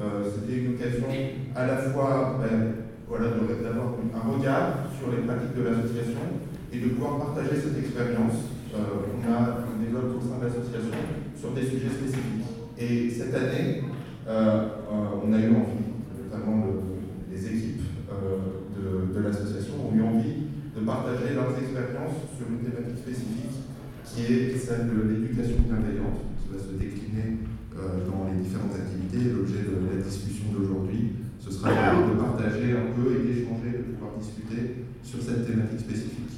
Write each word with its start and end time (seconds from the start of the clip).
Euh, 0.00 0.24
c'était 0.24 0.58
une 0.58 0.74
occasion 0.74 1.06
à 1.54 1.66
la 1.66 1.76
fois 1.76 2.40
ben, 2.40 2.82
d'avoir 3.62 3.94
un 4.14 4.32
regard 4.32 4.88
sur 4.98 5.10
les 5.10 5.22
pratiques 5.26 5.54
de 5.56 5.62
l'association 5.62 6.42
et 6.72 6.78
de 6.78 6.88
pouvoir 6.90 7.18
partager 7.18 7.60
cette 7.60 7.78
expérience. 7.78 8.50
Euh, 8.74 9.06
on 9.06 9.20
a 9.30 9.62
un 9.68 9.78
développe 9.78 10.16
au 10.16 10.20
sein 10.20 10.38
de 10.40 10.46
l'association 10.46 10.98
sur 11.38 11.52
des 11.52 11.62
sujets 11.62 11.92
spécifiques. 11.92 12.48
Et 12.78 13.10
cette 13.10 13.34
année, 13.34 13.84
euh, 14.26 14.68
on 14.88 15.32
a 15.32 15.38
eu 15.38 15.50
envie, 15.50 15.92
notamment 16.24 16.66
les 17.30 17.46
équipes 17.46 17.82
de, 18.08 19.14
de 19.14 19.20
l'association 19.24 19.74
ont 19.88 19.96
eu 19.96 20.02
envie 20.02 20.50
de 20.74 20.80
partager 20.86 21.34
leurs 21.34 21.52
expériences 21.58 22.32
sur 22.36 22.48
une 22.48 22.64
thématique 22.64 22.98
spécifique 22.98 23.60
qui 24.04 24.32
est 24.32 24.56
celle 24.56 24.88
de 24.88 25.08
l'éducation 25.08 25.62
bienveillante, 25.68 26.24
qui 26.40 26.52
va 26.52 26.58
se 26.58 26.72
décliner 26.72 27.38
euh, 27.72 28.04
dans 28.04 28.28
les 28.28 28.44
différentes 28.44 28.76
activités. 28.76 29.32
L'objet 29.32 29.64
de 29.64 29.80
la 29.88 30.04
discussion 30.04 30.52
d'aujourd'hui, 30.52 31.16
ce 31.40 31.48
sera 31.48 31.72
de, 31.72 32.20
partager 32.20 32.76
un 32.76 32.92
peu 32.92 33.16
et 33.16 33.24
d'échanger, 33.24 33.80
de 33.80 33.96
pouvoir 33.96 34.12
discuter 34.20 34.84
sur 35.00 35.24
cette 35.24 35.48
thématique 35.48 35.80
spécifique. 35.80 36.36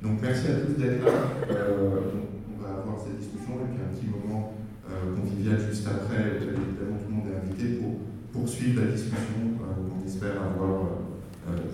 Donc 0.00 0.24
merci 0.24 0.48
à 0.48 0.64
tous 0.64 0.80
d'être 0.80 1.04
là. 1.04 1.36
Euh, 1.52 2.24
on 2.48 2.56
va 2.64 2.80
avoir 2.80 2.96
cette 2.96 3.20
discussion 3.20 3.60
et 3.60 3.68
puis 3.68 3.76
un 3.76 3.92
petit 3.92 4.08
moment 4.08 4.56
euh, 4.88 5.20
convivial 5.20 5.60
juste 5.60 5.84
après. 5.84 6.40
Évidemment, 6.40 6.96
tout 6.96 7.12
le 7.12 7.16
monde 7.20 7.28
est 7.28 7.36
invité 7.36 7.76
pour 7.76 8.00
poursuivre 8.32 8.80
la 8.80 8.96
discussion 8.96 9.60
qu'on 9.60 10.00
espère 10.08 10.40
avoir 10.40 11.04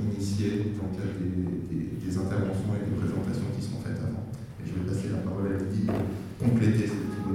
initiée 0.03 0.75
dans 0.75 0.91
le 0.91 0.99
cadre 0.99 1.15
des, 1.15 1.95
des, 1.95 2.15
interventions 2.19 2.75
et 2.75 2.91
des 2.91 2.97
présentations 2.99 3.55
qui 3.55 3.63
seront 3.63 3.87
faites 3.87 4.03
avant. 4.03 4.27
Et 4.59 4.67
je 4.67 4.75
vais 4.75 4.89
passer 4.89 5.15
la 5.15 5.23
parole 5.23 5.47
à 5.47 5.63
Lydie 5.63 5.87
pour 5.87 6.49
compléter 6.51 6.91
cette 6.91 7.07
petite 7.07 7.27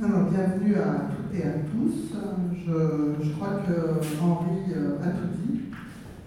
alors, 0.00 0.30
à 0.76 1.08
toutes 1.08 1.38
et 1.38 1.42
à 1.42 1.52
tous. 1.70 2.08
Je, 2.66 3.32
crois 3.32 3.62
que 3.66 3.72
Henri 4.22 4.72
euh, 4.76 5.00
a 5.02 5.10
tout 5.10 5.32
dit. 5.40 5.60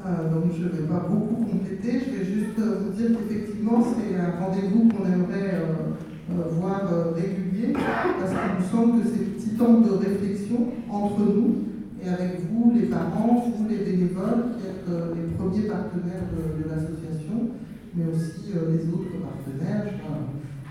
Euh, 0.06 0.34
donc, 0.34 0.52
je 0.58 0.64
ne 0.64 0.70
vais 0.70 0.88
pas 0.88 1.06
beaucoup 1.08 1.46
compléter. 1.46 2.00
Je 2.00 2.18
vais 2.18 2.26
juste 2.26 2.58
vous 2.58 2.92
dire 2.92 3.18
qu'effectivement, 3.18 3.84
c'est 3.84 4.16
un 4.16 4.44
rendez-vous 4.44 4.90
qu'on 4.90 5.06
aimerait 5.06 5.62
euh, 5.62 6.44
voir 6.60 6.82
régulier, 7.16 7.74
parce 7.74 8.32
qu'il 8.32 8.58
nous 8.58 8.72
semble 8.72 9.02
que 9.04 9.10
ces 9.10 9.26
petits 9.26 9.56
temps 9.58 9.82
de 9.82 9.92
réflexion 9.92 10.70
entre 10.90 11.20
nous 11.20 11.56
et 12.04 12.10
avec 12.10 12.42
vous, 12.50 12.74
les 12.74 12.88
parents, 12.88 13.46
vous, 13.46 13.68
les 13.70 13.78
bénévoles, 13.78 14.58
qui 14.58 14.68
êtes 14.68 14.90
les 14.90 15.36
premiers 15.36 15.68
partenaires 15.68 16.32
de, 16.34 16.70
l'association, 16.70 17.52
mais 17.94 18.06
aussi 18.06 18.54
les 18.56 18.90
autres 18.90 19.12
partenaires 19.22 19.86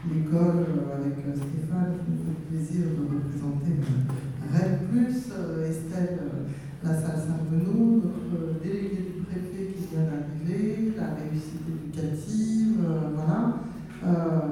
l'école 0.09 0.65
euh, 0.65 0.97
avec 0.97 1.19
euh, 1.27 1.37
Stéphane, 1.37 2.01
qui 2.01 2.12
nous 2.12 2.25
fait 2.25 2.41
plaisir 2.48 2.87
de 2.97 3.05
représenter 3.05 3.77
Rennes 4.48 4.79
Plus, 4.89 5.29
euh, 5.37 5.69
Estelle, 5.69 6.19
la 6.83 6.95
salle 6.95 7.20
Saint-Benoît, 7.20 8.01
notre 8.33 8.61
délégué 8.62 9.12
du 9.12 9.23
préfet 9.28 9.77
qui 9.77 9.93
vient 9.93 10.09
d'arriver, 10.09 10.95
la 10.97 11.12
réussite 11.21 11.69
éducative, 11.69 12.81
voilà. 13.15 13.61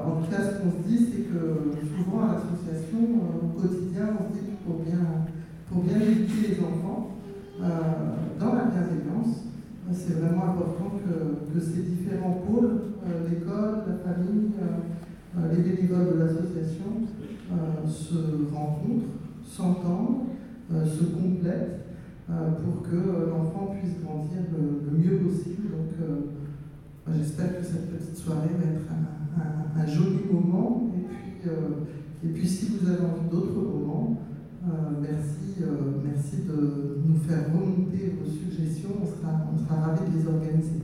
en 0.05 0.21
tout 0.21 0.31
cas, 0.31 0.45
ce 0.45 0.61
qu'on 0.61 0.73
se 0.77 0.87
dit, 0.87 1.09
c'est 1.09 1.23
que 1.33 1.73
souvent 1.97 2.29
à 2.29 2.37
l'association, 2.37 3.01
au 3.41 3.59
quotidien, 3.59 4.13
on 4.21 4.29
se 4.29 4.39
dit 4.39 4.47
que 4.53 4.71
pour 4.71 4.85
bien, 4.85 5.25
pour 5.73 5.83
bien 5.85 5.97
éduquer 5.97 6.49
les 6.53 6.61
enfants, 6.61 7.17
dans 7.59 8.55
la 8.55 8.65
bienveillance, 8.67 9.49
c'est 9.93 10.21
vraiment 10.21 10.53
important 10.53 11.01
que, 11.01 11.61
ces 11.61 11.83
différents 11.83 12.43
pôles, 12.47 12.81
l'école, 13.29 13.83
la 13.89 14.13
famille, 14.13 14.51
euh, 14.61 14.85
les 15.37 15.63
bénévoles 15.63 16.15
de 16.15 16.19
l'association 16.19 17.07
euh, 17.51 17.89
se 17.89 18.55
rencontrent, 18.55 19.07
s'entendent, 19.43 20.27
euh, 20.73 20.85
se 20.85 21.05
complètent 21.05 21.85
pour 22.29 22.83
que 22.83 23.31
l'enfant 23.31 23.75
puisse 23.81 24.05
grandir 24.05 24.43
le, 24.53 24.99
mieux 24.99 25.17
possible. 25.17 25.69
Donc, 25.73 27.17
j'espère 27.17 27.59
que 27.59 27.65
cette 27.65 27.91
petite 27.91 28.19
soirée 28.19 28.51
va 28.61 28.73
être 28.73 28.87
un, 29.75 29.87
joli 29.87 30.31
moment. 30.31 30.93
Et 30.95 31.07
puis, 31.09 31.51
et 32.23 32.29
puis, 32.35 32.47
si 32.47 32.67
vous 32.67 32.87
avez 32.87 33.01
envie 33.01 33.31
d'autres 33.31 33.55
moments, 33.55 34.21
merci, 35.01 35.65
merci 36.05 36.43
de 36.47 36.99
nous 37.07 37.17
faire 37.17 37.47
remonter 37.47 38.13
vos 38.21 38.31
suggestions. 38.31 38.91
On 39.01 39.07
sera, 39.07 39.47
on 39.51 39.59
sera 39.65 39.87
ravis 39.87 40.13
de 40.13 40.19
les 40.19 40.27
organiser. 40.27 40.83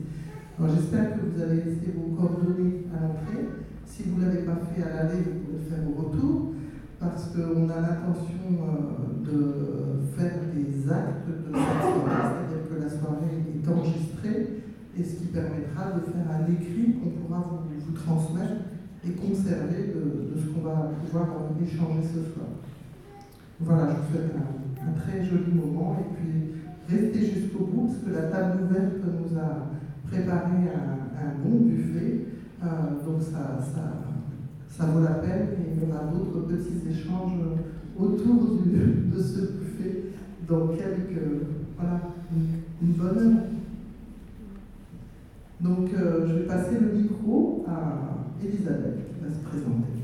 j'espère 0.74 1.12
que 1.12 1.26
vous 1.26 1.42
avez 1.42 1.56
laissé 1.56 1.92
vos 1.94 2.16
coordonnées 2.16 2.86
à 2.96 3.02
l'entrée. 3.02 3.63
Si 3.86 4.04
vous 4.04 4.20
ne 4.20 4.26
l'avez 4.26 4.42
pas 4.42 4.58
fait 4.74 4.82
à 4.82 4.94
l'aller, 4.94 5.20
vous 5.20 5.40
pouvez 5.44 5.58
le 5.58 5.64
faire 5.64 5.84
au 5.86 6.02
retour, 6.02 6.54
parce 6.98 7.30
qu'on 7.30 7.68
a 7.68 7.80
l'intention 7.80 8.44
euh, 8.50 9.22
de 9.24 10.06
faire 10.16 10.40
des 10.54 10.90
actes 10.90 11.28
de 11.28 11.52
cette 11.52 11.54
soirée, 11.54 12.24
c'est-à-dire 12.24 12.68
que 12.68 12.82
la 12.82 12.88
soirée 12.88 13.44
est 13.54 13.68
enregistrée, 13.68 14.64
et 14.96 15.02
ce 15.02 15.16
qui 15.16 15.26
permettra 15.26 15.92
de 15.92 16.00
faire 16.10 16.26
un 16.30 16.52
écrit 16.52 16.94
qu'on 16.94 17.10
pourra 17.10 17.40
vous, 17.40 17.92
transmettre 17.92 18.64
et 19.06 19.10
conserver 19.12 19.94
de, 19.94 20.40
ce 20.40 20.46
qu'on 20.48 20.62
va 20.62 20.90
pouvoir 21.00 21.28
échanger 21.62 22.02
ce 22.02 22.32
soir. 22.32 22.48
Voilà, 23.60 23.88
je 23.90 23.94
vous 23.94 24.12
souhaite 24.12 24.34
un, 24.36 25.00
très 25.00 25.24
joli 25.24 25.52
moment 25.52 25.96
et 26.00 26.14
puis 26.14 26.52
restez 26.88 27.20
jusqu'au 27.34 27.66
bout 27.66 27.86
parce 27.86 27.98
que 27.98 28.10
la 28.10 28.28
table 28.30 28.64
ouverte 28.64 28.94
nous 29.04 29.38
a 29.38 29.70
préparé 30.10 30.68
un 30.74 31.48
bon 31.48 31.66
buffet 31.66 32.24
donc 32.62 33.20
ça, 33.20 33.58
ça, 34.68 34.84
vaut 34.86 35.02
la 35.02 35.14
peine 35.14 35.48
et 35.58 35.74
il 35.74 35.88
y 35.88 35.90
aura 35.90 36.04
d'autres 36.04 36.46
petits 36.46 36.88
échanges 36.88 37.40
autour 37.98 38.58
de 38.66 39.20
ce 39.20 39.40
buffet 39.52 40.04
dans 40.48 40.68
quelques, 40.68 41.46
voilà, 41.78 42.00
une, 42.82 42.92
bonne 42.92 43.18
heure. 43.18 43.44
Donc 45.60 45.90
euh, 45.94 46.26
je 46.26 46.32
vais 46.34 46.46
passer 46.46 46.76
le 46.80 46.98
micro 46.98 47.64
à 47.68 48.44
Elisabeth 48.44 49.08
qui 49.08 49.24
va 49.24 49.30
se 49.30 49.40
présenter. 49.40 49.94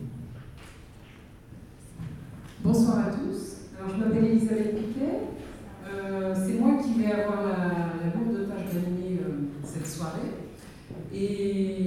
Bonsoir 2.63 2.99
à 2.99 3.11
tous. 3.11 3.57
Alors 3.79 3.95
je 3.95 4.05
m'appelle 4.05 4.25
Elisabeth 4.25 4.77
Piquet. 4.77 5.21
Euh, 5.93 6.35
c'est 6.35 6.59
moi 6.59 6.79
qui 6.83 7.01
vais 7.01 7.13
avoir 7.13 7.43
la, 7.43 7.57
la 7.59 8.15
lourde 8.15 8.49
tâche 8.49 8.75
d'animer 8.75 9.21
cette 9.65 9.87
soirée. 9.87 10.41
Et 11.13 11.80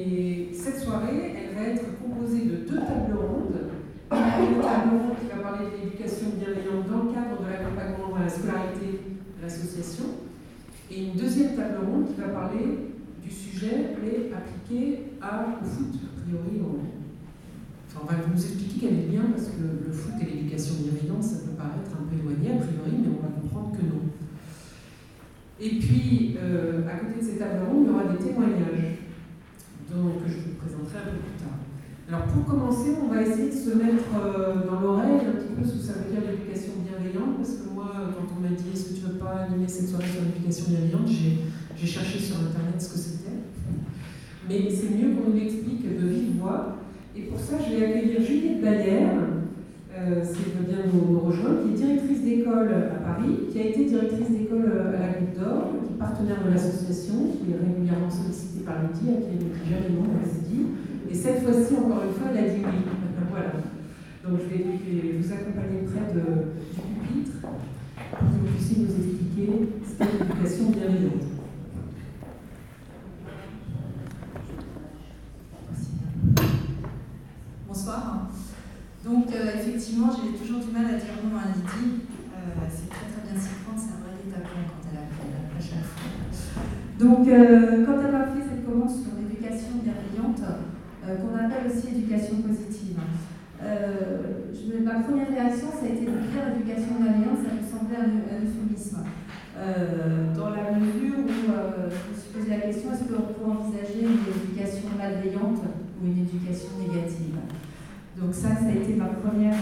soirée, 0.84 1.34
elle 1.36 1.56
va 1.56 1.70
être 1.72 1.86
composée 2.00 2.46
de 2.46 2.68
deux 2.68 2.80
tables 2.80 3.16
rondes. 3.16 3.72
Une 4.12 4.62
table 4.62 4.90
ronde 4.92 5.16
qui 5.20 5.28
va 5.32 5.42
parler 5.42 5.66
de 5.72 5.76
l'éducation 5.80 6.36
bienveillante 6.38 6.86
dans 6.92 7.04
le 7.08 7.14
cadre 7.16 7.40
de 7.40 7.48
l'accompagnement 7.48 8.16
à 8.20 8.28
la 8.28 8.30
scolarité 8.30 9.00
de 9.00 9.42
l'association. 9.42 10.20
Et 10.92 11.08
une 11.08 11.16
deuxième 11.16 11.56
table 11.56 11.88
ronde 11.88 12.08
qui 12.12 12.20
va 12.20 12.28
parler 12.30 12.92
du 13.24 13.32
sujet, 13.32 13.96
mais 14.04 14.30
appliqué 14.36 15.16
à, 15.22 15.58
au 15.62 15.66
foot. 15.66 15.96
A 15.96 16.22
priori, 16.22 16.60
on, 16.60 18.06
va 18.06 18.14
nous 18.28 18.36
expliquer 18.36 18.80
qu'elle 18.82 19.00
est 19.00 19.10
bien 19.10 19.24
parce 19.32 19.48
que 19.48 19.64
le 19.64 19.92
foot 19.94 20.14
et 20.22 20.26
l'éducation 20.26 20.76
bienveillante, 20.84 21.24
ça 21.24 21.40
peut 21.46 21.56
paraître 21.56 21.96
un 21.96 22.04
peu 22.04 22.20
éloigné 22.20 22.60
a 22.60 22.60
priori, 22.60 23.00
mais 23.00 23.10
on 23.16 23.24
va 23.24 23.32
comprendre 23.32 23.72
que 23.72 23.86
non. 23.88 24.04
Et 25.62 25.80
puis, 25.80 26.36
euh, 26.38 26.82
à 26.86 27.00
côté 27.00 27.22
de 27.22 27.26
ces 27.26 27.38
tables 27.38 27.64
rondes, 27.72 27.86
il 27.86 27.88
y 27.88 27.94
aura 27.96 28.12
des 28.12 28.20
témoignages 28.20 28.93
que 29.94 30.26
je 30.26 30.38
vous 30.42 30.58
présenterai 30.58 30.98
un 31.06 31.10
peu 31.14 31.22
plus 31.22 31.38
tard. 31.38 31.62
Alors 32.10 32.26
pour 32.34 32.46
commencer, 32.46 32.98
on 32.98 33.14
va 33.14 33.22
essayer 33.22 33.50
de 33.50 33.56
se 33.56 33.78
mettre 33.78 34.10
euh, 34.18 34.66
dans 34.66 34.82
l'oreille 34.82 35.22
un 35.22 35.38
petit 35.38 35.54
peu 35.54 35.64
ce 35.64 35.78
que 35.78 35.84
ça 35.86 35.94
veut 36.02 36.10
dire 36.10 36.26
l'éducation 36.26 36.82
bienveillante, 36.82 37.38
parce 37.38 37.62
que 37.62 37.70
moi, 37.70 37.90
quand 38.18 38.28
on 38.34 38.42
m'a 38.42 38.54
dit 38.58 38.74
est-ce 38.74 38.90
que 38.90 38.96
tu 39.00 39.06
veux 39.06 39.20
pas 39.22 39.48
animer 39.48 39.68
cette 39.68 39.88
soirée 39.88 40.10
sur 40.10 40.26
l'éducation 40.26 40.66
bienveillante, 40.70 41.08
j'ai 41.10 41.88
cherché 41.88 42.20
sur 42.20 42.38
internet 42.38 42.82
ce 42.82 42.90
que 42.90 43.00
c'était. 43.00 43.38
Mais 44.50 44.68
c'est 44.70 44.92
mieux 44.92 45.16
qu'on 45.16 45.30
nous 45.30 45.38
l'explique 45.38 45.86
de 45.86 46.08
vive 46.08 46.42
voix. 46.42 46.78
Et 47.16 47.22
pour 47.30 47.40
ça, 47.40 47.56
je 47.62 47.78
vais 47.78 47.86
accueillir 47.86 48.22
Juliette 48.22 48.62
Baillère, 48.62 49.14
euh, 49.96 50.24
si 50.26 50.40
elle 50.42 50.58
veut 50.58 50.74
bien 50.74 50.86
nous, 50.92 51.20
rejoindre, 51.20 51.62
qui 51.64 51.70
est 51.70 51.86
directrice 51.86 52.24
d'école 52.24 52.74
à 52.74 53.14
Paris, 53.14 53.46
qui 53.52 53.60
a 53.60 53.66
été 53.66 53.86
directrice 53.86 54.30
d'école 54.30 54.66
à 54.90 55.00
la 55.00 55.14
Goutte 55.20 55.38
d'Or, 55.38 55.70
qui 55.86 55.94
est 55.94 55.98
partenaire 55.98 56.44
de 56.44 56.50
l'association, 56.50 57.30
qui 57.38 57.54
est 57.54 57.62
régulièrement 57.62 58.10
sollicitée 58.10 58.66
par 58.66 58.82
l'outil, 58.82 59.14
à 59.14 59.22
qui 59.22 59.38
elle 59.38 59.48
écrit 59.48 59.70
jamais 59.70 59.94
non, 59.94 60.10
elle 60.18 60.30
s'est 60.30 60.50
dit. 60.50 60.66
Et 61.12 61.14
cette 61.14 61.44
fois-ci, 61.44 61.76
encore 61.78 62.10
une 62.10 62.14
fois, 62.18 62.34
elle 62.34 62.44
a 62.44 62.50
dit 62.50 62.62
oui. 62.66 62.82
voilà. 63.30 63.54
Donc 64.26 64.40
je 64.42 64.50
vais, 64.50 65.18
vous 65.20 65.32
accompagner 65.32 65.86
près 65.86 66.10
du 66.10 66.22
pupitre 66.74 67.38
pour 67.42 68.20
que 68.20 68.34
vous 68.34 68.48
puissiez 68.56 68.78
nous 68.82 68.90
expliquer 68.90 69.70
cette 69.86 70.10
éducation 70.10 70.72
bienveillante. 70.72 71.22
Bonsoir. 77.68 78.30
Donc 79.24 79.36
euh, 79.36 79.56
effectivement, 79.56 80.12
j'ai 80.12 80.36
toujours 80.36 80.60
du 80.60 80.76
mal 80.76 80.84
à 80.84 81.00
dire 81.00 81.16
non 81.24 81.40
à 81.40 81.48
Lydie. 81.56 82.12
Euh, 82.36 82.68
c'est 82.68 82.92
très 82.92 83.08
très 83.08 83.24
bien 83.24 83.40
prendre, 83.64 83.80
c'est 83.80 83.96
un 83.96 84.04
vrai 84.04 84.20
détachement 84.20 84.68
quand 84.68 84.84
elle 84.92 85.00
a 85.00 85.08
fait 85.16 85.32
la 85.32 85.64
chaque 85.64 85.88
fois. 85.96 86.12
Donc 87.00 87.24
euh, 87.32 87.88
quand 87.88 88.04
elle 88.04 88.20
a 88.20 88.28
fait 88.36 88.44
cette 88.44 88.68
commande 88.68 88.92
sur 88.92 89.16
l'éducation 89.16 89.80
bienveillante, 89.80 90.44
qu'on 91.08 91.40
appelle 91.40 91.72
aussi 91.72 91.96
éducation 91.96 92.44
positive, 92.44 93.00
ma 94.84 95.00
première 95.08 95.32
réaction, 95.32 95.72
ça 95.72 95.88
a 95.88 95.96
été 95.96 96.04
de 96.04 96.20
dire 96.20 96.44
éducation 96.60 97.00
bienveillante 97.00 97.48
dans 100.36 100.50
la 100.52 100.64
mesure 100.76 101.24
où 101.24 101.32
je 101.32 102.12
me 102.12 102.16
suis 102.20 102.32
posé 102.36 102.50
la 102.50 102.68
question 102.68 102.92
est-ce 102.92 103.08
qu'on 103.08 103.32
peut 103.32 103.48
envisager 103.48 104.04
une 104.04 104.28
éducation 104.28 104.92
malveillante 105.00 105.64
ou 105.64 106.08
une 106.12 106.28
éducation 106.28 106.76
négative? 106.76 107.40
Donc 108.20 108.34
ça, 108.34 108.50
ça 108.50 108.68
a 108.68 108.72
été 108.72 108.94
ma 108.96 109.06
première 109.06 109.56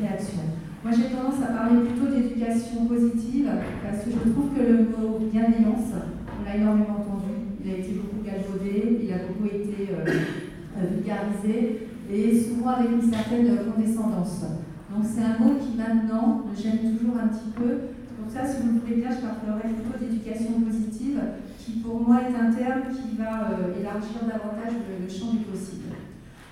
réaction. 0.00 0.40
Moi, 0.84 0.92
j'ai 0.92 1.16
tendance 1.16 1.40
à 1.42 1.52
parler 1.52 1.80
plutôt 1.80 2.12
d'éducation 2.12 2.84
positive 2.84 3.48
parce 3.82 4.04
que 4.04 4.10
je 4.12 4.30
trouve 4.30 4.52
que 4.52 4.60
le 4.60 4.78
mot 4.92 5.18
bienveillance, 5.32 5.96
on 5.96 6.44
l'a 6.44 6.56
énormément 6.56 7.00
entendu, 7.00 7.56
il 7.64 7.70
a 7.72 7.78
été 7.78 7.92
beaucoup 7.94 8.20
galvaudé, 8.20 9.00
il 9.02 9.12
a 9.12 9.24
beaucoup 9.24 9.46
été 9.46 9.88
euh, 9.90 10.04
euh, 10.04 10.86
vulgarisé 10.92 11.88
et 12.12 12.38
souvent 12.38 12.76
avec 12.76 12.92
une 12.92 13.10
certaine 13.10 13.48
condescendance. 13.64 14.44
Donc 14.92 15.02
c'est 15.08 15.24
un 15.24 15.40
mot 15.40 15.56
qui 15.56 15.76
maintenant 15.76 16.44
me 16.44 16.54
gêne 16.54 16.96
toujours 16.98 17.16
un 17.16 17.28
petit 17.28 17.50
peu. 17.56 17.96
Donc 18.20 18.28
ça, 18.28 18.46
si 18.46 18.62
vous 18.62 18.78
voulez 18.78 19.00
bien, 19.00 19.10
je 19.10 19.24
parlerai 19.24 19.72
plutôt 19.72 19.98
d'éducation 19.98 20.60
positive, 20.60 21.20
qui 21.58 21.80
pour 21.80 22.06
moi 22.06 22.20
est 22.28 22.36
un 22.36 22.52
terme 22.52 22.92
qui 22.92 23.16
va 23.16 23.56
euh, 23.56 23.80
élargir 23.80 24.20
davantage 24.28 24.76
le, 24.84 25.08
champ 25.08 25.32
du 25.32 25.48
possible. 25.48 25.83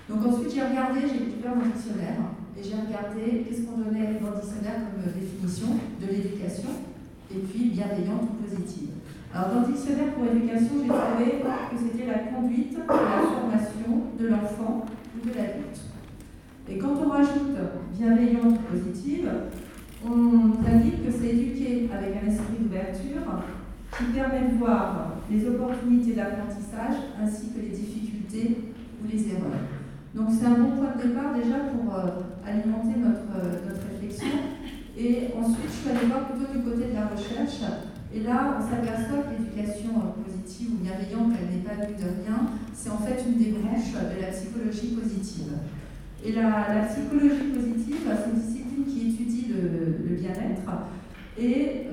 Donc 0.09 0.25
ensuite, 0.25 0.53
j'ai 0.53 0.61
regardé, 0.61 0.99
j'ai 1.07 1.31
découvert 1.31 1.55
mon 1.55 1.65
dictionnaire 1.71 2.35
et 2.59 2.61
j'ai 2.61 2.75
regardé 2.75 3.47
qu'est-ce 3.47 3.63
qu'on 3.63 3.77
donnait 3.77 4.19
dans 4.19 4.35
le 4.35 4.41
dictionnaire 4.43 4.91
comme 4.91 5.07
définition 5.11 5.79
de 5.99 6.05
l'éducation, 6.05 6.69
et 7.31 7.39
puis 7.39 7.71
bienveillante 7.71 8.29
ou 8.29 8.43
positive. 8.43 8.89
Alors 9.33 9.49
dans 9.49 9.61
le 9.61 9.73
dictionnaire 9.73 10.13
pour 10.13 10.27
éducation, 10.27 10.83
j'ai 10.83 10.91
trouvé 10.91 11.41
que 11.41 11.77
c'était 11.79 12.05
la 12.05 12.19
conduite, 12.29 12.77
la 12.77 12.85
formation 12.85 14.13
de 14.19 14.27
l'enfant 14.27 14.85
ou 14.85 15.27
de 15.27 15.33
l'adulte. 15.33 15.81
Et 16.69 16.77
quand 16.77 16.93
on 17.03 17.09
rajoute 17.09 17.57
bienveillante 17.97 18.59
ou 18.59 18.71
positive, 18.71 19.29
on 20.05 20.51
indique 20.67 21.05
que 21.05 21.11
c'est 21.11 21.29
éduquer 21.29 21.89
avec 21.91 22.11
un 22.21 22.27
esprit 22.27 22.59
d'ouverture 22.59 23.23
qui 23.97 24.03
permet 24.13 24.51
de 24.51 24.57
voir 24.57 25.15
les 25.31 25.47
opportunités 25.47 26.13
d'apprentissage 26.13 26.97
ainsi 27.21 27.49
que 27.49 27.61
les 27.61 27.69
difficultés 27.69 28.57
ou 29.01 29.07
les 29.11 29.21
erreurs. 29.29 29.72
Donc 30.13 30.29
c'est 30.29 30.45
un 30.45 30.61
bon 30.61 30.77
point 30.77 30.93
de 30.93 31.07
départ 31.09 31.33
déjà 31.33 31.73
pour 31.73 31.89
euh, 31.89 32.21
alimenter 32.45 33.01
notre, 33.01 33.33
euh, 33.33 33.65
notre 33.65 33.81
réflexion. 33.89 34.29
Et 34.95 35.33
ensuite, 35.33 35.65
je 35.65 35.73
suis 35.73 35.89
allée 35.89 36.05
voir 36.05 36.29
plutôt 36.29 36.53
du 36.53 36.61
côté 36.61 36.89
de 36.89 36.93
la 36.93 37.09
recherche. 37.09 37.65
Et 38.13 38.21
là, 38.21 38.53
on 38.53 38.61
s'aperçoit 38.61 39.25
que 39.25 39.33
l'éducation 39.33 39.89
euh, 39.97 40.21
positive 40.21 40.77
ou 40.77 40.85
bienveillante, 40.85 41.33
elle 41.33 41.49
n'est 41.49 41.65
pas 41.65 41.81
vue 41.81 41.97
de 41.97 42.09
rien, 42.21 42.45
c'est 42.75 42.91
en 42.91 43.01
fait 43.01 43.25
une 43.25 43.41
des 43.41 43.57
branches 43.57 43.89
de 43.89 44.21
la 44.21 44.29
psychologie 44.29 44.93
positive. 44.93 45.57
Et 46.23 46.31
la, 46.31 46.85
psychologie 46.85 47.49
positive, 47.49 48.05
c'est 48.05 48.29
une 48.29 48.37
discipline 48.37 48.85
qui 48.85 49.09
étudie 49.09 49.47
le, 49.49 50.15
bien-être 50.15 50.71
et 51.37 51.87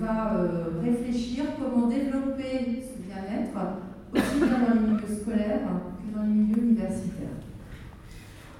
va 0.00 0.46
réfléchir 0.82 1.44
comment 1.58 1.88
développer 1.88 2.80
ce 2.80 3.02
bien-être 3.02 3.58
aussi 4.14 4.38
bien 4.38 4.60
dans 4.60 4.74
les 4.74 4.86
milieux 4.86 5.20
scolaires 5.20 5.68
que 5.98 6.16
dans 6.16 6.22
les 6.22 6.32
milieux 6.32 6.62
universitaires. 6.62 7.39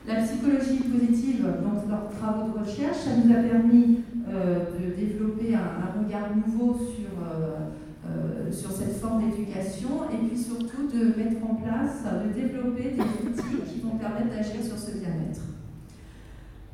La 0.06 0.14
psychologie 0.14 0.79
positive, 0.79 1.44
dans 1.62 1.88
leurs 1.88 2.08
travaux 2.08 2.49
de 2.49 2.64
recherche, 2.64 2.97
ça 3.05 3.11
nous 3.23 3.31
a 3.32 3.43
permis 3.43 4.00
euh, 4.29 4.64
de 4.73 4.94
développer 4.94 5.55
un, 5.55 6.00
regard 6.00 6.35
nouveau 6.35 6.75
sur, 6.75 7.11
euh, 7.20 7.69
euh, 8.08 8.50
sur 8.50 8.73
cette 8.73 8.97
forme 8.97 9.29
d'éducation 9.29 10.08
et 10.11 10.26
puis 10.26 10.38
surtout 10.38 10.88
de 10.88 11.19
mettre 11.19 11.44
en 11.44 11.56
place, 11.56 12.05
de 12.26 12.32
développer 12.32 12.97
des 12.97 13.02
outils 13.29 13.73
qui 13.73 13.81
vont 13.81 13.99
permettre 13.99 14.31
d'agir 14.31 14.62
sur 14.64 14.79
ce 14.79 14.93
bien-être. 14.93 15.43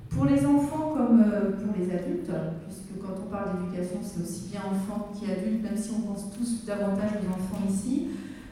Pour 0.08 0.24
les 0.26 0.46
enfants 0.46 0.94
comme 0.96 1.24
pour 1.58 1.74
les 1.76 1.90
adultes, 1.92 2.30
puisque 2.64 3.02
quand 3.02 3.14
on 3.26 3.28
parle 3.28 3.58
d'éducation, 3.58 3.98
c'est 4.02 4.22
aussi 4.22 4.50
bien 4.50 4.60
enfants 4.60 5.10
qu'adultes, 5.12 5.64
même 5.64 5.76
si 5.76 5.90
on 5.90 6.12
pense 6.12 6.30
tous 6.30 6.64
davantage 6.64 7.10
aux 7.20 7.28
enfants 7.28 7.64
ici, 7.68 8.06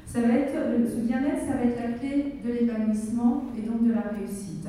ça 0.07 0.21
va 0.21 0.29
être, 0.29 0.55
ce 0.89 1.01
bien-être, 1.01 1.47
ça 1.47 1.55
va 1.55 1.65
être 1.65 1.81
la 1.81 1.99
clé 1.99 2.37
de 2.45 2.53
l'épanouissement 2.53 3.45
et 3.57 3.63
donc 3.63 3.85
de 3.87 3.93
la 3.93 4.03
réussite. 4.17 4.69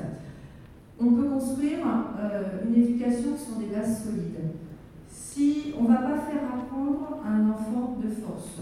On 1.00 1.12
peut 1.12 1.30
construire 1.30 1.80
euh, 2.20 2.66
une 2.66 2.82
éducation 2.82 3.38
sur 3.38 3.58
des 3.60 3.76
bases 3.76 4.06
solides. 4.06 4.40
Si 5.08 5.74
on 5.78 5.84
ne 5.84 5.88
va 5.90 5.96
pas 5.98 6.18
faire 6.20 6.44
apprendre 6.54 7.20
à 7.26 7.30
un 7.30 7.50
enfant 7.50 7.98
de 8.02 8.10
force, 8.10 8.62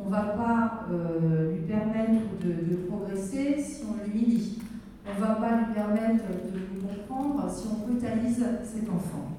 on 0.00 0.06
ne 0.06 0.10
va 0.10 0.22
pas 0.22 0.86
euh, 0.90 1.52
lui 1.52 1.60
permettre 1.62 2.22
de, 2.44 2.76
progresser 2.88 3.56
si 3.60 3.84
on 3.84 4.04
l'humilie. 4.04 4.58
On 5.06 5.20
ne 5.20 5.26
va 5.26 5.34
pas 5.36 5.56
lui 5.56 5.74
permettre 5.74 6.24
de 6.26 6.80
comprendre 6.86 7.50
si 7.50 7.68
on 7.68 7.86
brutalise 7.86 8.44
cet 8.64 8.88
enfant. 8.88 9.36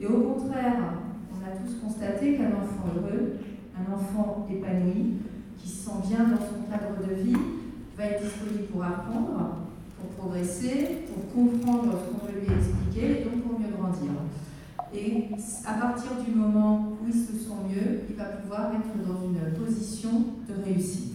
Et 0.00 0.06
au 0.06 0.20
contraire, 0.20 0.76
on 1.32 1.44
a 1.44 1.56
tous 1.56 1.74
constaté 1.82 2.36
qu'un 2.36 2.48
enfant 2.48 2.84
heureux, 2.94 3.38
un 3.76 3.92
enfant 3.92 4.46
épanoui, 4.50 5.14
qui 5.62 5.68
se 5.68 5.84
sent 5.84 6.08
bien 6.08 6.24
dans 6.24 6.42
son 6.42 6.66
cadre 6.70 7.06
de 7.06 7.22
vie, 7.22 7.36
va 7.96 8.04
être 8.04 8.22
disponible 8.22 8.64
pour 8.72 8.82
apprendre, 8.82 9.58
pour 9.98 10.10
progresser, 10.18 11.06
pour 11.08 11.32
comprendre 11.32 11.92
ce 11.92 12.10
qu'on 12.10 12.26
veut 12.26 12.40
lui 12.40 12.52
expliquer 12.52 13.20
et 13.20 13.24
donc 13.24 13.42
pour 13.42 13.60
mieux 13.60 13.74
grandir. 13.78 14.10
Et 14.94 15.28
à 15.66 15.74
partir 15.74 16.12
du 16.24 16.34
moment 16.34 16.92
où 17.00 17.06
il 17.06 17.14
se 17.14 17.32
sent 17.32 17.60
mieux, 17.68 18.00
il 18.10 18.16
va 18.16 18.24
pouvoir 18.24 18.72
être 18.74 19.06
dans 19.06 19.22
une 19.24 19.64
position 19.64 20.10
de 20.48 20.64
réussite. 20.64 21.12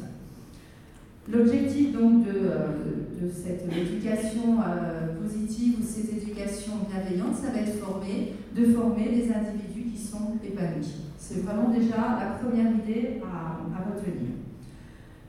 L'objectif 1.30 1.92
donc 1.92 2.26
de, 2.26 3.30
cette 3.30 3.66
éducation 3.70 4.60
euh, 4.66 5.22
positive 5.22 5.76
ou 5.80 5.84
cette 5.84 6.14
éducation 6.14 6.74
bienveillante, 6.90 7.36
ça 7.36 7.52
va 7.52 7.60
être 7.60 7.80
former, 7.80 8.34
de 8.56 8.66
former 8.74 9.10
des 9.10 9.30
individus 9.34 9.92
qui 9.92 10.02
sont 10.02 10.38
épanouis. 10.42 10.88
C'est 11.18 11.44
vraiment 11.44 11.70
déjà 11.70 12.18
la 12.18 12.40
première 12.40 12.72
idée 12.72 13.22
à, 13.22 13.58
retenir. 13.90 14.37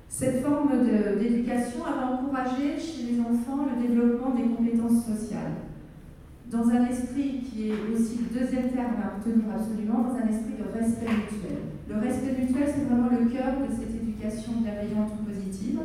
Cette 0.08 0.42
forme 0.42 0.70
d'éducation 1.20 1.84
va 1.84 2.12
encourager 2.12 2.74
chez 2.78 3.12
les 3.12 3.20
enfants 3.20 3.68
le 3.70 3.86
développement 3.86 4.34
des 4.34 4.44
compétences 4.44 5.04
sociales. 5.04 5.68
Dans 6.50 6.66
un 6.70 6.86
esprit 6.86 7.44
qui 7.44 7.68
est 7.68 7.92
aussi 7.92 8.24
le 8.24 8.40
deuxième 8.40 8.70
terme 8.70 8.96
à 9.04 9.20
retenir 9.20 9.44
absolument, 9.52 10.08
dans 10.08 10.16
un 10.16 10.26
esprit 10.26 10.56
de 10.56 10.64
respect 10.72 11.12
mutuel. 11.12 11.60
Le 11.88 11.96
respect 12.00 12.34
mutuel, 12.40 12.66
c'est 12.66 12.88
vraiment 12.88 13.10
le 13.12 13.28
cœur 13.28 13.60
de 13.60 13.68
cette 13.68 13.94
éducation 13.94 14.52
bienveillante 14.64 15.12
ou 15.20 15.24
positive. 15.28 15.78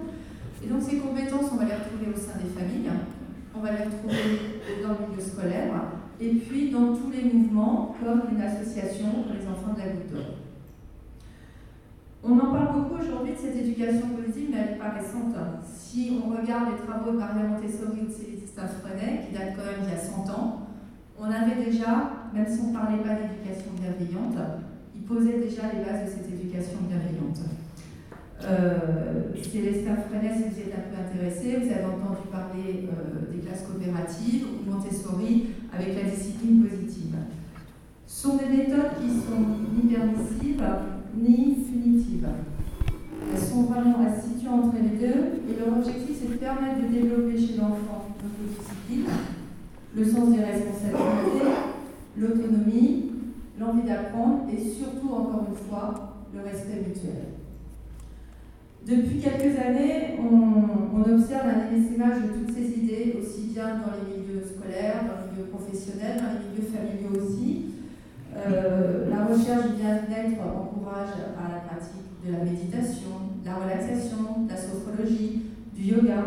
Et 0.64 0.68
donc 0.68 0.82
ces 0.82 0.98
compétences, 0.98 1.52
on 1.52 1.58
va 1.58 1.66
les 1.66 1.76
retrouver 1.76 2.16
au 2.16 2.18
sein 2.18 2.40
des 2.40 2.50
familles, 2.56 2.90
on 3.54 3.60
va 3.60 3.72
les 3.72 3.84
retrouver 3.84 4.40
dans 4.82 4.96
le 4.96 5.12
milieu 5.12 5.22
scolaire, 5.22 5.74
et 6.20 6.30
puis 6.30 6.72
dans 6.72 6.96
tous 6.96 7.12
les 7.12 7.28
mouvements, 7.28 7.94
comme 8.00 8.22
une 8.32 8.42
association 8.42 9.28
pour 9.28 9.36
les 9.36 9.46
enfants 9.46 9.76
de 9.76 9.80
la 9.80 9.92
Goutte 9.92 10.12
d'Or. 10.16 10.43
On 12.26 12.40
en 12.40 12.54
parle 12.54 12.72
beaucoup 12.72 13.04
aujourd'hui 13.04 13.34
de 13.34 13.38
cette 13.38 13.58
éducation 13.58 14.08
positive, 14.16 14.48
mais 14.50 14.58
elle 14.64 14.72
n'est 14.74 14.80
pas 14.80 14.96
récente. 14.96 15.36
Si 15.68 16.18
on 16.24 16.32
regarde 16.32 16.72
les 16.72 16.80
travaux 16.88 17.12
de 17.12 17.18
Maria 17.18 17.44
Montessori 17.44 18.00
ou 18.00 18.08
de 18.08 18.16
Célestin 18.16 18.64
Freinet, 18.80 19.28
qui 19.28 19.36
datent 19.36 19.60
quand 19.60 19.68
même 19.68 19.84
il 19.84 19.92
y 19.92 19.94
a 19.94 20.00
100 20.00 20.32
ans, 20.32 20.72
on 21.20 21.26
avait 21.26 21.60
déjà, 21.60 22.32
même 22.34 22.48
si 22.48 22.62
on 22.64 22.72
ne 22.72 22.78
parlait 22.80 23.04
pas 23.04 23.20
d'éducation 23.20 23.76
bienveillante, 23.76 24.40
ils 24.96 25.04
posaient 25.04 25.36
déjà 25.36 25.68
les 25.76 25.84
bases 25.84 26.08
de 26.08 26.12
cette 26.16 26.32
éducation 26.32 26.80
bienveillante. 26.88 27.44
Euh, 28.48 29.36
Célestin 29.44 30.00
Freinet, 30.08 30.32
si 30.32 30.44
vous 30.48 30.60
êtes 30.64 30.76
un 30.80 30.88
peu 30.88 30.96
intéressé, 31.04 31.60
vous 31.60 31.72
avez 31.76 31.92
entendu 31.92 32.24
parler 32.32 32.88
euh, 32.88 33.36
des 33.36 33.44
classes 33.44 33.68
coopératives 33.68 34.48
ou 34.48 34.72
Montessori 34.72 35.52
avec 35.76 35.92
la 35.92 36.10
discipline 36.10 36.64
positive. 36.64 37.16
Ce 38.08 38.30
sont 38.30 38.38
des 38.38 38.48
méthodes 38.48 38.96
qui 39.00 39.12
sont 39.12 39.44
permissives 39.88 40.64
ni 41.16 41.56
punitives. 41.56 42.28
Elles 43.34 43.40
sont 43.40 43.64
vraiment, 43.64 43.98
elles 44.06 44.24
entre 44.54 44.76
les 44.76 44.98
deux 44.98 45.42
et 45.50 45.60
leur 45.60 45.78
objectif 45.78 46.18
c'est 46.20 46.32
de 46.32 46.38
permettre 46.38 46.82
de 46.84 46.94
développer 46.94 47.38
chez 47.38 47.56
l'enfant 47.58 48.06
l'autodiscipline, 48.22 49.10
le 49.96 50.06
sens 50.06 50.30
des 50.30 50.44
responsabilités, 50.44 51.50
l'autonomie, 52.18 53.12
l'envie 53.60 53.88
d'apprendre 53.88 54.46
et 54.52 54.58
surtout, 54.58 55.10
encore 55.10 55.48
une 55.50 55.70
fois, 55.70 56.16
le 56.34 56.42
respect 56.42 56.84
mutuel. 56.88 57.34
Depuis 58.86 59.20
quelques 59.20 59.58
années, 59.58 60.20
on, 60.20 61.02
observe 61.14 61.48
un 61.48 61.76
émissage 61.76 62.24
de 62.24 62.28
toutes 62.28 62.56
ces 62.56 62.80
idées, 62.80 63.16
aussi 63.22 63.54
bien 63.54 63.80
dans 63.80 63.94
les 63.96 64.18
milieux 64.18 64.44
scolaires, 64.44 65.04
dans 65.04 65.26
les 65.26 65.32
milieux 65.32 65.50
professionnels, 65.52 66.18
dans 66.18 66.34
les 66.34 66.50
milieux 66.50 66.72
familiaux 66.72 67.24
aussi. 67.24 67.73
Euh, 68.36 69.10
la 69.10 69.26
recherche 69.26 69.70
du 69.70 69.82
bien-être 69.82 70.42
encourage 70.42 71.14
à 71.38 71.54
la 71.54 71.60
pratique 71.62 72.18
de 72.26 72.32
la 72.32 72.44
méditation, 72.44 73.30
la 73.46 73.56
relaxation, 73.56 74.48
la 74.50 74.58
sophrologie, 74.58 75.44
du 75.76 75.84
yoga, 75.84 76.26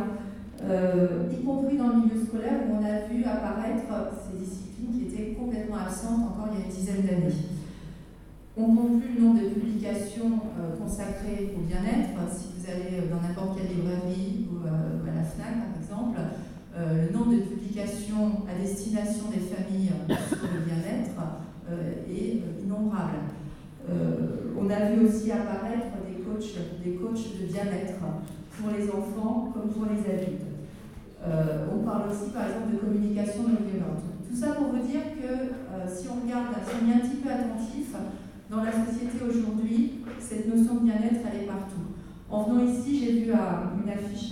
euh, 0.63 1.29
y 1.33 1.45
compris 1.45 1.77
dans 1.77 1.89
le 1.89 1.97
milieu 2.03 2.25
scolaire 2.25 2.63
où 2.69 2.77
on 2.77 2.85
a 2.85 3.07
vu 3.09 3.25
apparaître 3.25 3.91
ces 4.23 4.39
disciplines 4.39 4.93
qui 4.93 5.07
étaient 5.07 5.33
complètement 5.35 5.77
absentes 5.77 6.31
encore 6.31 6.49
il 6.53 6.61
y 6.61 6.63
a 6.63 6.67
une 6.67 6.73
dizaine 6.73 7.03
d'années. 7.03 7.35
On 8.57 8.75
compte 8.75 9.03
plus 9.03 9.15
le 9.15 9.21
nombre 9.21 9.43
de 9.43 9.49
publications 9.51 10.41
euh, 10.59 10.77
consacrées 10.81 11.55
au 11.57 11.61
bien-être. 11.61 12.17
Si 12.33 12.55
vous 12.57 12.71
allez 12.71 13.09
dans 13.11 13.21
n'importe 13.21 13.59
quelle 13.59 13.77
librairie 13.77 14.47
ou 14.51 14.67
euh, 14.67 15.11
à 15.11 15.15
la 15.15 15.25
FNAC, 15.25 15.55
par 15.59 15.83
exemple, 15.83 16.19
le 16.77 17.11
nombre 17.11 17.33
de 17.33 17.41
publications 17.41 18.45
à 18.45 18.61
destination 18.61 19.33
des 19.33 19.41
familles 19.41 19.93
sur 20.29 20.45
le 20.53 20.61
bien-être 20.61 21.46
est 22.09 22.43
innombrable. 22.63 23.19
vu 24.95 25.07
aussi 25.07 25.31
apparaître 25.31 25.97
des 26.07 26.23
coachs, 26.23 26.55
des 26.85 26.93
coachs 26.95 27.41
de 27.41 27.47
bien-être 27.47 28.01
pour 28.59 28.71
les 28.71 28.89
enfants 28.89 29.53
comme 29.53 29.71
pour 29.71 29.87
les 29.87 30.01
adultes. 30.11 30.57
Euh, 31.27 31.67
on 31.75 31.85
parle 31.85 32.11
aussi 32.11 32.31
par 32.31 32.47
exemple 32.47 32.73
de 32.73 32.79
communication 32.79 33.43
non 33.43 33.67
violente. 33.67 34.05
Tout 34.29 34.37
ça 34.37 34.53
pour 34.53 34.69
vous 34.69 34.87
dire 34.87 35.17
que 35.19 35.27
euh, 35.27 35.87
si 35.89 36.07
on 36.09 36.23
regarde, 36.23 36.55
si 36.63 36.75
on 36.77 36.91
est 36.91 36.95
un 36.95 37.01
petit 37.01 37.23
peu 37.23 37.31
attentif, 37.31 37.95
dans 38.49 38.63
la 38.63 38.71
société 38.71 39.19
aujourd'hui, 39.27 40.05
cette 40.21 40.47
notion 40.47 40.77
de 40.77 40.81
bien-être, 40.81 41.27
elle 41.27 41.43
est 41.43 41.47
partout. 41.47 41.99
En 42.31 42.45
venant 42.45 42.65
ici, 42.65 43.01
j'ai 43.01 43.13
vu 43.25 43.33
une 43.33 43.91
affiche 43.91 44.31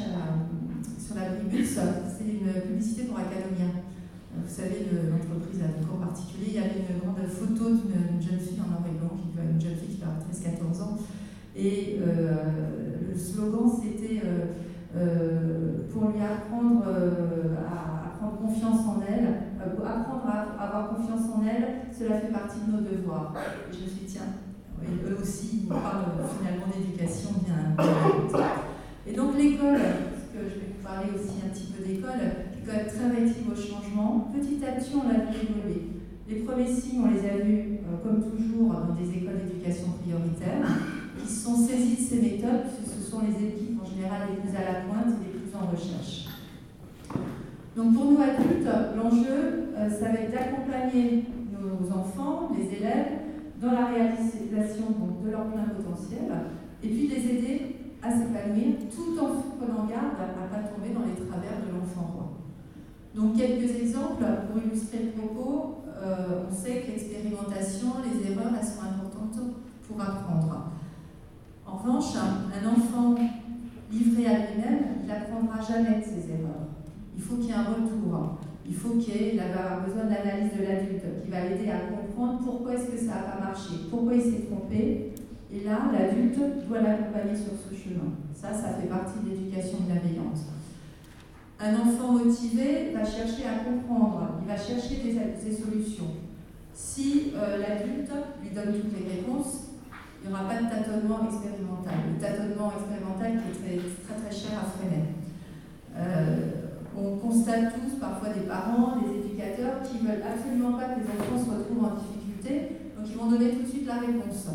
sur 0.99 1.17
la 1.17 1.31
Bribus, 1.31 1.79
c'est 1.79 2.25
une 2.25 2.62
publicité 2.62 3.05
pour 3.05 3.19
Academia. 3.19 3.84
Vous 4.43 4.49
savez, 4.49 4.87
l'entreprise 5.11 5.62
a 5.62 5.71
un 5.71 5.85
cours 5.85 6.00
particulier. 6.00 6.47
Il 6.49 6.55
y 6.55 6.59
avait 6.59 6.83
une 6.83 6.99
grande 7.00 7.26
photo 7.29 7.71
d'une 7.71 8.21
jeune 8.21 8.41
fille 8.41 8.61
en 8.61 8.71
noir 8.71 8.85
et 8.88 8.99
blanc, 8.99 9.17
une 9.37 9.61
jeune 9.61 9.76
fille 9.76 9.97
qui 9.97 10.03
a 10.03 10.19
13-14 10.19 10.83
ans. 10.83 10.99
Et 11.57 12.00
euh, 12.03 13.12
le 13.12 13.19
slogan, 13.19 13.71
c'était 13.81 14.23
euh, 14.25 14.47
euh, 14.97 15.88
pour 15.93 16.11
lui 16.11 16.21
apprendre 16.21 16.83
à, 16.85 18.19
prendre 18.19 18.38
confiance 18.38 18.81
en 18.87 19.00
elle, 19.07 19.26
apprendre 19.61 20.26
à 20.26 20.64
avoir 20.64 20.97
confiance 20.97 21.31
en 21.35 21.43
elle, 21.47 21.93
cela 21.97 22.19
fait 22.19 22.33
partie 22.33 22.59
de 22.67 22.73
nos 22.73 22.81
devoirs. 22.81 23.35
Et 23.71 23.75
je 23.75 23.83
me 23.83 23.88
suis 23.88 24.07
dit, 24.07 24.12
tiens, 24.14 24.23
eux 24.83 25.19
aussi, 25.21 25.61
ils 25.62 25.69
parlent 25.69 26.26
finalement 26.38 26.67
d'éducation 26.67 27.31
bien. 27.45 27.76
Et 29.07 29.12
donc 29.12 29.37
l'école, 29.37 29.79
parce 29.79 30.26
que 30.33 30.49
je 30.49 30.61
vais 30.61 30.73
vous 30.76 30.83
parler 30.83 31.11
aussi 31.14 31.38
un 31.45 31.50
petit 31.50 31.73
peu 31.73 31.85
d'école, 31.85 32.43
très 32.64 33.09
réactive 33.11 33.50
au 33.50 33.54
changement. 33.54 34.30
Petit 34.33 34.64
à 34.64 34.73
petit, 34.73 34.92
on 34.94 35.09
l'a 35.09 35.25
vu 35.25 35.37
évoluer. 35.42 35.83
Les 36.28 36.37
premiers 36.40 36.73
signes, 36.73 37.02
on 37.04 37.11
les 37.11 37.21
a 37.28 37.37
vus, 37.44 37.80
euh, 37.85 38.00
comme 38.02 38.23
toujours, 38.25 38.73
dans 38.73 38.94
des 38.94 39.11
écoles 39.18 39.44
d'éducation 39.44 39.92
prioritaire, 40.00 40.64
qui 41.21 41.28
se 41.28 41.44
sont 41.44 41.56
saisies 41.56 41.97
de 41.97 42.00
ces 42.00 42.23
méthodes, 42.23 42.64
puisque 42.64 42.97
ce 42.97 43.11
sont 43.11 43.21
les 43.21 43.37
équipes 43.47 43.78
en 43.83 43.85
général 43.85 44.28
les 44.30 44.40
plus 44.40 44.56
à 44.56 44.64
la 44.64 44.80
pointe 44.88 45.12
et 45.21 45.25
les 45.28 45.40
plus 45.40 45.52
en 45.52 45.68
recherche. 45.71 46.28
Donc 47.76 47.92
pour 47.92 48.04
nous 48.06 48.18
adultes, 48.18 48.68
l'enjeu, 48.97 49.68
euh, 49.76 49.90
ça 49.90 50.09
va 50.09 50.21
être 50.21 50.33
d'accompagner 50.33 51.25
nos 51.52 51.90
enfants, 51.92 52.50
les 52.56 52.76
élèves, 52.76 53.21
dans 53.61 53.73
la 53.73 53.87
réalisation 53.87 54.85
de 55.25 55.30
leur 55.30 55.47
plein 55.52 55.68
potentiel, 55.76 56.33
et 56.83 56.88
puis 56.88 57.09
de 57.09 57.14
les 57.14 57.25
aider 57.30 57.76
à 58.02 58.11
s'épanouir 58.11 58.76
tout 58.94 59.18
en 59.18 59.40
prenant 59.56 59.87
garde 59.87 60.16
à 60.21 60.26
ne 60.28 60.49
pas 60.49 60.68
tomber 60.68 60.92
dans 60.92 61.04
les 61.04 61.16
travers 61.16 61.61
de 61.64 61.73
l'enfant 61.73 62.12
roi. 62.12 62.34
Donc 63.14 63.37
quelques 63.37 63.71
exemples 63.80 64.25
pour 64.49 64.62
illustrer 64.62 64.99
le 65.04 65.21
propos. 65.21 65.85
Euh, 66.02 66.42
on 66.50 66.54
sait 66.54 66.83
que 66.83 66.90
l'expérimentation, 66.90 67.88
les 68.02 68.30
erreurs, 68.30 68.52
elles 68.59 68.66
sont 68.66 68.83
importantes 68.83 69.54
pour 69.87 70.00
apprendre. 70.00 70.71
En 71.66 71.76
revanche, 71.76 72.16
un 72.16 72.68
enfant 72.68 73.14
livré 73.90 74.26
à 74.26 74.38
lui-même, 74.38 74.85
il 75.02 75.06
n'apprendra 75.06 75.61
jamais 75.61 76.00
de 76.00 76.04
ses 76.04 76.30
erreurs. 76.30 76.68
Il 77.16 77.23
faut 77.23 77.37
qu'il 77.37 77.47
y 77.47 77.50
ait 77.50 77.54
un 77.54 77.64
retour. 77.64 78.38
Il 78.66 78.75
faut 78.75 78.97
qu'il 78.97 79.14
ait 79.14 79.40
besoin 79.87 80.04
d'analyse 80.04 80.52
de 80.59 80.64
l'adulte 80.64 81.23
qui 81.23 81.30
va 81.30 81.40
l'aider 81.44 81.71
à 81.71 81.92
comprendre 81.92 82.40
pourquoi 82.42 82.75
est-ce 82.75 82.90
que 82.90 82.99
ça 82.99 83.14
n'a 83.14 83.23
pas 83.23 83.40
marché, 83.40 83.75
pourquoi 83.90 84.14
il 84.14 84.23
s'est 84.23 84.47
trompé. 84.50 85.12
Et 85.52 85.64
là, 85.64 85.90
l'adulte 85.92 86.66
doit 86.66 86.80
l'accompagner 86.80 87.37
sur 87.37 87.52
ce 87.52 87.75
chemin. 87.75 88.11
Ça, 88.35 88.52
ça 88.52 88.75
fait 88.75 88.88
partie 88.88 89.21
de 89.25 89.30
l'éducation 89.30 89.78
bienveillante. 89.87 90.40
Un 91.61 91.73
enfant 91.75 92.12
motivé 92.12 92.90
va 92.92 93.04
chercher 93.04 93.44
à 93.46 93.64
comprendre, 93.64 94.40
il 94.42 94.49
va 94.49 94.56
chercher 94.56 94.96
des, 94.96 95.52
solutions. 95.52 96.11
Si 96.75 97.32
euh, 97.37 97.58
l'adulte 97.58 98.11
lui 98.42 98.50
donne 98.50 98.75
toutes 98.75 98.99
les 98.99 99.14
réponses, 99.14 99.70
il 100.23 100.28
n'y 100.28 100.34
aura 100.34 100.49
pas 100.49 100.56
de 100.61 100.66
tâtonnement 100.66 101.20
expérimental. 101.30 101.94
Le 102.12 102.20
tâtonnement 102.20 102.73
expérimental 102.75 103.38
qui 103.38 103.70
est 103.70 103.78
très 103.78 104.16
très, 104.18 104.34
cher 104.34 104.58
à 104.58 104.66
freiner. 104.66 105.14
Euh, 105.96 106.75
on 106.99 107.18
constate 107.18 107.75
tous, 107.75 108.00
parfois 108.00 108.30
des 108.30 108.49
parents, 108.49 108.99
des 108.99 109.18
éducateurs, 109.23 109.82
qui 109.82 110.02
ne 110.02 110.11
veulent 110.11 110.26
absolument 110.26 110.73
pas 110.73 110.90
que 110.90 111.00
les 111.00 111.06
enfants 111.06 111.38
se 111.38 111.50
retrouvent 111.54 111.84
en 111.84 111.94
difficulté, 111.94 112.90
donc 112.99 113.06
ils 113.06 113.16
vont 113.16 113.30
donner 113.30 113.50
tout 113.50 113.62
de 113.62 113.68
suite 113.68 113.87
la 113.87 114.00
réponse. 114.00 114.50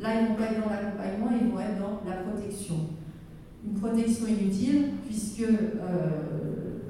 Là, 0.00 0.20
ils 0.20 0.28
vont 0.28 0.34
pas 0.34 0.50
être 0.50 0.64
dans 0.64 0.70
l'accompagnement, 0.70 1.30
ils 1.30 1.48
vont 1.48 1.60
être 1.60 1.78
dans 1.78 2.02
la 2.10 2.26
protection 2.26 2.90
une 3.66 3.80
protection 3.80 4.26
inutile, 4.26 4.90
puisque 5.06 5.42
euh, 5.42 6.80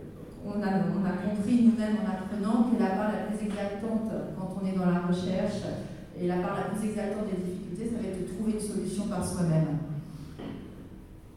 on, 0.45 0.61
a, 0.63 0.71
on, 0.93 1.05
a, 1.05 1.13
compris 1.29 1.63
nous-mêmes 1.63 1.99
en 2.03 2.11
apprenant 2.11 2.71
que 2.71 2.83
la 2.83 2.91
part 2.91 3.13
la 3.13 3.27
plus 3.31 3.47
exaltante 3.47 4.11
quand 4.39 4.57
on 4.61 4.67
est 4.67 4.77
dans 4.77 4.91
la 4.91 5.07
recherche 5.07 5.63
et 6.21 6.27
la 6.27 6.37
part 6.37 6.57
la 6.57 6.75
plus 6.75 6.89
exaltante 6.89 7.27
des 7.31 7.43
difficultés, 7.43 7.91
ça 7.91 8.03
va 8.03 8.09
être 8.09 8.23
de 8.23 8.33
trouver 8.35 8.53
une 8.53 8.61
solution 8.61 9.07
par 9.07 9.25
soi-même. 9.25 9.79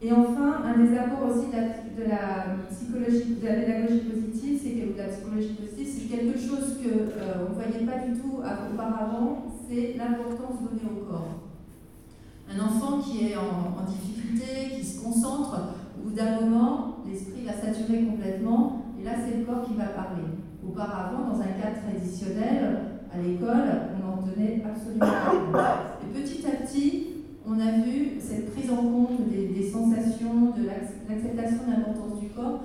Et 0.00 0.12
enfin, 0.12 0.62
un 0.64 0.78
des 0.78 0.96
apports 0.96 1.28
aussi 1.28 1.48
de 1.48 2.04
la, 2.08 2.54
psychologie, 2.70 3.34
de 3.42 3.46
la 3.46 3.54
pédagogie 3.54 4.00
positive, 4.06 4.60
c'est 4.62 4.70
que 4.70 4.96
la 4.96 5.08
psychologie 5.08 5.54
positive, 5.54 5.88
c'est 5.90 6.16
quelque 6.16 6.38
chose 6.38 6.78
que 6.78 6.88
euh, 6.88 7.46
on 7.46 7.50
ne 7.50 7.54
voyait 7.54 7.84
pas 7.84 8.06
du 8.06 8.20
tout 8.20 8.38
auparavant, 8.38 9.42
c'est 9.68 9.94
l'importance 9.98 10.62
donnée 10.62 10.86
au 10.86 11.04
corps. 11.04 11.50
Un 12.48 12.60
enfant 12.64 13.00
qui 13.00 13.26
est 13.26 13.36
en, 13.36 13.84
difficulté, 13.90 14.78
qui 14.78 14.86
se 14.86 15.02
concentre, 15.02 15.58
au 15.98 16.08
bout 16.08 16.14
d'un 16.14 16.40
moment, 16.42 16.98
l'esprit 17.04 17.44
va 17.44 17.52
saturer 17.52 18.04
complètement, 18.04 18.84
et 19.00 19.04
là 19.04 19.12
c'est 19.16 19.38
le 19.38 19.44
corps 19.44 19.66
qui 19.66 19.74
va 19.74 19.84
Auparavant, 20.66 21.32
dans 21.32 21.40
un 21.40 21.52
cadre 21.60 21.80
traditionnel, 21.86 22.78
à 23.12 23.18
l'école, 23.18 23.88
on 23.96 24.06
n'en 24.06 24.22
tenait 24.22 24.62
absolument 24.64 25.52
pas 25.52 25.98
Et 26.02 26.20
petit 26.20 26.46
à 26.46 26.62
petit, 26.62 27.06
on 27.46 27.58
a 27.58 27.82
vu 27.82 28.20
cette 28.20 28.52
prise 28.52 28.70
en 28.70 28.76
compte 28.76 29.28
des, 29.28 29.70
sensations, 29.70 30.52
de 30.56 30.66
l'acceptation 30.66 31.64
de 31.66 31.70
l'importance 31.72 32.20
du 32.20 32.28
corps 32.28 32.60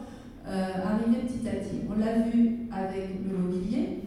euh, 0.46 0.86
arriver 0.86 1.24
petit 1.26 1.48
à 1.48 1.52
petit. 1.54 1.88
On 1.88 1.98
l'a 1.98 2.28
vu 2.28 2.68
avec 2.72 3.24
le 3.24 3.38
mobilier, 3.38 4.04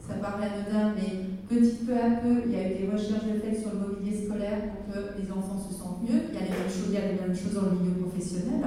ça 0.00 0.14
paraît 0.14 0.46
anodin, 0.46 0.94
mais 0.96 1.26
petit 1.48 1.84
peu 1.86 1.94
à 1.94 2.10
peu, 2.20 2.42
il 2.46 2.52
y 2.52 2.56
a 2.56 2.72
eu 2.72 2.74
des 2.74 2.90
recherches 2.92 3.24
de 3.24 3.38
fait 3.38 3.54
sur 3.54 3.70
le 3.70 3.78
mobilier 3.78 4.24
scolaire 4.24 4.58
pour 4.74 4.92
que 4.92 5.22
les 5.22 5.30
enfants 5.30 5.58
se 5.58 5.72
sentent 5.72 6.02
mieux. 6.02 6.22
Il 6.30 6.34
y 6.34 6.38
a 6.38 6.42
les 6.42 6.50
mêmes 6.50 6.66
choses, 6.66 6.88
il 6.88 6.94
y 6.94 6.98
a 6.98 7.12
les 7.12 7.20
mêmes 7.20 7.36
choses 7.36 7.54
dans 7.54 7.70
le 7.70 7.78
milieu 7.78 8.02
professionnel, 8.02 8.66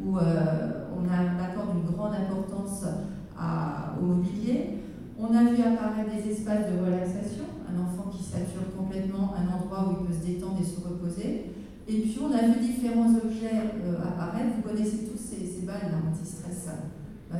où 0.00 0.18
euh, 0.18 0.86
on, 0.94 1.02
accorde 1.10 1.76
une 1.76 1.94
grande 1.94 2.14
importance 2.14 2.84
au 4.00 4.04
mobilier. 4.04 4.78
On 5.18 5.34
a 5.34 5.44
vu 5.44 5.62
apparaître 5.62 6.10
des 6.10 6.30
espaces 6.30 6.66
de 6.72 6.84
relaxation, 6.84 7.44
un 7.68 7.80
enfant 7.80 8.10
qui 8.10 8.22
sature 8.22 8.74
complètement 8.76 9.34
un 9.38 9.46
endroit 9.54 9.88
où 9.88 10.02
il 10.02 10.06
peut 10.06 10.12
se 10.12 10.26
détendre 10.26 10.58
et 10.60 10.64
se 10.64 10.80
reposer. 10.80 11.52
Et 11.88 12.00
puis 12.00 12.18
on 12.22 12.32
a 12.32 12.42
vu 12.42 12.60
différents 12.60 13.10
objets 13.10 13.70
euh, 13.84 14.02
apparaître. 14.02 14.56
Vous 14.56 14.68
connaissez 14.68 15.06
tous 15.06 15.18
ces, 15.18 15.66
balles 15.66 15.94
anti-stress. 15.94 16.68
Euh, 17.32 17.36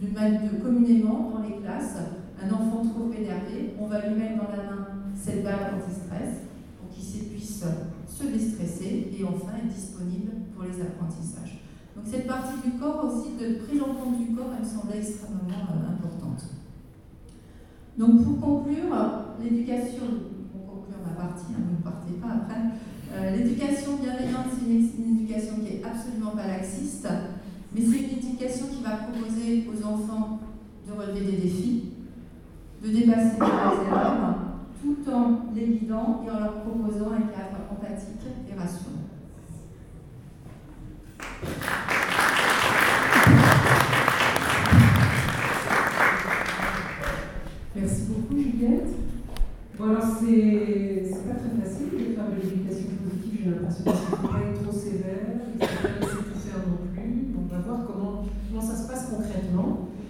de, 0.00 0.62
communément 0.62 1.30
dans 1.30 1.42
les 1.42 1.56
classes, 1.62 1.96
un 2.42 2.50
enfant 2.52 2.82
trop 2.82 3.12
énervé, 3.12 3.74
on 3.78 3.86
va 3.86 4.06
lui 4.06 4.18
mettre 4.18 4.36
dans 4.38 4.50
la 4.50 4.64
main 4.64 4.86
cette 5.14 5.44
balle 5.44 5.74
anti-stress 5.76 6.42
pour 6.78 6.90
qu'il 6.90 7.24
puisse 7.24 7.64
se 8.08 8.24
déstresser 8.24 9.10
et 9.18 9.24
enfin 9.24 9.56
être 9.58 9.74
disponible 9.74 10.32
pour 10.54 10.64
les 10.64 10.80
apprentissages. 10.80 11.60
Donc 11.96 12.04
cette 12.06 12.26
partie 12.26 12.60
du 12.64 12.78
corps 12.78 13.04
aussi, 13.04 13.30
de 13.36 13.64
prise 13.64 13.82
en 13.82 13.94
compte 13.94 14.18
du 14.18 14.34
corps, 14.34 14.50
elle 14.56 14.64
me 14.64 14.68
semblait 14.68 14.98
extrêmement 14.98 15.50
euh, 15.50 15.92
importante. 15.92 16.44
Donc 17.98 18.24
pour 18.24 18.40
conclure, 18.40 18.94
l'éducation, 19.42 20.06
pour 20.52 20.66
conclure 20.66 20.98
ma 21.04 21.14
partie, 21.14 21.52
hein, 21.52 21.62
ne 21.78 21.82
partez 21.82 22.12
pas 22.14 22.42
après, 22.42 22.60
euh, 23.12 23.36
l'éducation 23.36 23.96
bienveillante, 23.96 24.46
c'est 24.54 24.70
une, 24.70 25.18
éducation 25.18 25.56
qui 25.56 25.74
est 25.74 25.82
absolument 25.84 26.30
pas 26.30 26.46
laxiste, 26.46 27.08
mais 27.74 27.80
c'est 27.80 27.98
une 27.98 28.18
éducation 28.18 28.66
qui 28.68 28.82
va 28.82 28.90
proposer 28.90 29.68
aux 29.68 29.86
enfants 29.86 30.38
de 30.86 30.92
relever 30.92 31.32
des 31.32 31.36
défis, 31.38 31.90
de 32.82 32.88
dépasser 32.88 33.36
les 33.38 33.46
réserves, 33.46 34.34
tout 34.80 35.10
en 35.10 35.40
les 35.54 35.66
guidant 35.66 36.22
et 36.24 36.30
en 36.30 36.40
leur 36.40 36.54
proposant 36.62 37.12
un 37.12 37.28
cadre 37.28 37.66
empathique 37.70 38.26
et 38.48 38.58
rationnel. 38.58 39.19